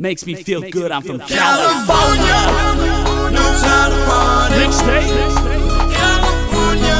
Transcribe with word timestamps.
Makes 0.00 0.26
me 0.26 0.36
feel 0.36 0.60
good, 0.60 0.92
I'm 0.92 1.02
from 1.02 1.18
California. 1.18 2.22
California. 2.22 3.34
Knows 3.34 3.62
how 3.66 3.88
to 3.88 3.96
party. 4.06 4.54
Mixtape. 4.54 5.10
California. 5.90 6.94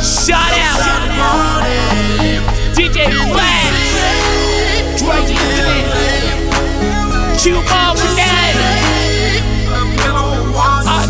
Shout 0.00 0.56
out. 0.56 0.80
Party. 1.12 2.40
DJ 2.72 3.12
Flash. 3.28 3.68
Drake 4.96 5.28
Incident. 5.28 5.92
Q 7.38 7.60
Ball 7.68 7.92
Brigade. 8.00 8.56
Uh. 10.88 11.04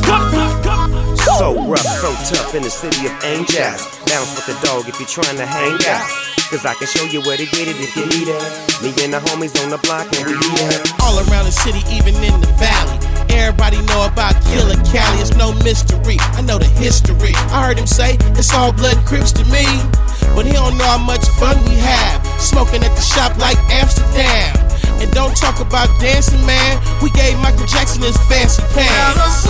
So 1.39 1.55
rough, 1.68 1.86
so 1.86 2.11
tough 2.34 2.55
in 2.57 2.64
the 2.64 2.70
city 2.70 3.07
of 3.07 3.12
angels. 3.23 3.86
Bounce 4.07 4.34
with 4.34 4.46
the 4.46 4.59
dog 4.66 4.89
if 4.89 4.98
you're 4.98 5.07
trying 5.07 5.36
to 5.36 5.46
hang 5.46 5.79
out. 5.86 6.38
Cause 6.49 6.65
I 6.65 6.73
can 6.73 6.89
show 6.89 7.05
you 7.05 7.21
where 7.29 7.37
to 7.37 7.45
get 7.45 7.69
it 7.69 7.77
if 7.77 7.93
you 7.93 8.09
need 8.09 8.25
it. 8.25 8.41
Me 8.80 8.89
and 9.05 9.12
the 9.12 9.21
homies 9.21 9.53
on 9.61 9.69
the 9.69 9.77
block 9.85 10.09
and 10.17 10.25
we 10.25 10.33
eat 10.33 10.65
it. 10.65 10.80
all 11.05 11.21
around 11.29 11.45
the 11.45 11.53
city, 11.53 11.85
even 11.93 12.17
in 12.25 12.41
the 12.41 12.48
valley. 12.57 12.97
Everybody 13.29 13.84
know 13.84 14.09
about 14.09 14.33
Killer 14.48 14.80
Cali, 14.88 15.21
it's 15.21 15.37
no 15.37 15.52
mystery. 15.61 16.16
I 16.33 16.41
know 16.41 16.57
the 16.57 16.65
history. 16.80 17.37
I 17.52 17.69
heard 17.69 17.77
him 17.77 17.87
say 17.87 18.16
it's 18.33 18.48
all 18.57 18.73
blood 18.73 18.97
and 18.97 19.05
crips 19.05 19.29
to 19.37 19.45
me. 19.52 19.69
But 20.33 20.48
he 20.48 20.57
don't 20.57 20.80
know 20.80 20.88
how 20.88 20.97
much 20.97 21.29
fun 21.37 21.61
we 21.69 21.77
have. 21.84 22.24
Smoking 22.41 22.80
at 22.80 22.96
the 22.96 23.05
shop 23.05 23.37
like 23.37 23.60
Amsterdam. 23.69 24.57
And 25.05 25.12
don't 25.12 25.37
talk 25.37 25.60
about 25.60 25.93
dancing, 26.01 26.41
man. 26.49 26.80
We 27.05 27.12
gave 27.12 27.37
Michael 27.45 27.69
Jackson 27.69 28.01
his 28.01 28.16
fancy 28.24 28.65
pants. 28.73 29.45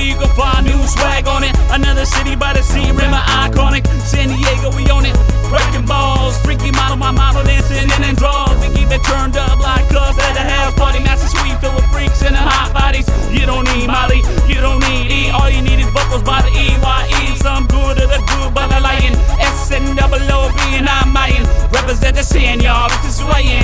Little 0.00 0.08
you 0.08 0.16
can 0.16 0.34
find 0.36 0.66
new 0.66 0.80
swag 0.86 1.28
on 1.28 1.44
it. 1.44 1.54
Another 1.70 2.04
city 2.04 2.36
by 2.36 2.52
the 2.52 2.62
sea, 2.62 2.90
rim 2.90 3.12
iconic. 3.12 3.86
San 4.02 4.28
Diego, 4.28 4.74
we 4.76 4.88
own 4.90 5.04
it. 5.04 5.16
Breaking 5.48 5.84
balls, 5.84 6.38
freaky 6.42 6.70
model, 6.72 6.96
my 6.96 7.10
model 7.10 7.42
dancing 7.44 7.84
in 7.84 8.02
and 8.04 8.16
draws. 8.16 8.56
We 8.60 8.72
keep 8.74 8.90
it 8.90 9.02
turned 9.04 9.36
up 9.36 9.58
like 9.58 9.86
cuz 9.88 10.16
at 10.18 10.32
the 10.32 10.44
house 10.44 10.74
party. 10.74 11.00
Master 11.00 11.28
suite 11.28 11.58
filled 11.60 11.74
with 11.76 11.86
freaks 11.92 12.22
and 12.22 12.34
the 12.34 12.40
hot 12.40 12.72
bodies. 12.72 13.06
You 13.30 13.46
don't 13.46 13.66
need 13.74 13.86
Molly, 13.86 14.22
you 14.48 14.60
don't 14.60 14.80
need 14.88 15.10
E. 15.10 15.30
All 15.30 15.50
you 15.50 15.62
need 15.62 15.80
is 15.80 15.90
vocals 15.90 16.22
by 16.22 16.40
the 16.42 16.52
EYE. 16.54 17.36
Some 17.36 17.66
good 17.66 17.98
of 17.98 18.08
the 18.08 18.20
good 18.30 18.54
by 18.54 18.66
the 18.66 18.80
lion. 18.80 19.14
S 19.40 19.70
and 19.72 19.96
double 19.96 20.22
O 20.30 20.50
B 20.54 20.60
and 20.78 20.88
I'm 20.88 21.12
Mayan. 21.12 21.44
Represent 21.70 22.16
the 22.16 22.22
sin, 22.22 22.60
y'all. 22.60 22.88
This 22.88 23.04
is 23.10 23.20
who 23.20 23.26
I 23.28 23.42
am, 23.42 23.59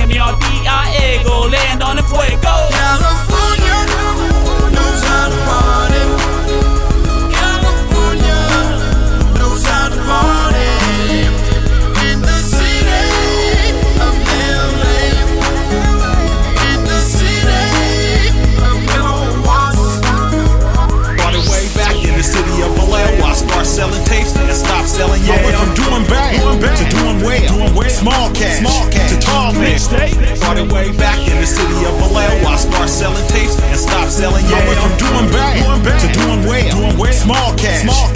selling 24.97 25.21
yeah. 25.29 25.37
I 25.37 25.45
went 25.45 25.57
from 25.61 25.71
doing 25.77 26.03
bad, 26.09 26.33
to 26.41 26.85
doing 26.89 27.21
well. 27.21 27.53
Small 27.85 28.33
cash, 28.33 28.65
to 28.65 29.17
tall 29.21 29.53
man. 29.53 29.77
Started 29.77 30.71
way 30.73 30.89
back 30.97 31.21
in 31.29 31.37
the 31.37 31.45
city 31.45 31.85
of 31.85 31.93
Vallejo. 32.01 32.49
I 32.49 32.57
start 32.57 32.89
selling 32.89 33.27
tapes 33.29 33.61
and 33.61 33.77
stop 33.77 34.09
selling 34.09 34.45
yeah. 34.49 34.57
I 34.57 34.65
went 34.65 34.79
from 34.81 34.97
doing 34.97 35.29
bad, 35.29 35.53
to 36.01 36.09
doing 36.17 36.41
well. 36.49 37.13
Small 37.13 37.53
cash, 37.55 37.85
to 37.85 37.87
tall 37.87 37.93
man. 37.93 37.93
California 37.93 37.93
knows 37.93 37.93
how 37.93 37.93
to 37.93 37.93
party. 37.93 38.06